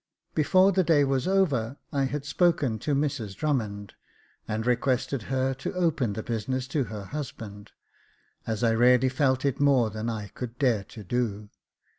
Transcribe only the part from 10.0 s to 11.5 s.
I could dare to do.